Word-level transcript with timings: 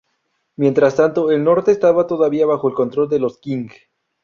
Mientras 0.55 0.95
tanto, 0.95 1.29
el 1.29 1.43
norte 1.43 1.69
estaba 1.71 2.07
todavía 2.07 2.47
bajo 2.47 2.67
el 2.67 2.73
control 2.73 3.07
de 3.07 3.19
los 3.19 3.37
Qing. 3.39 3.69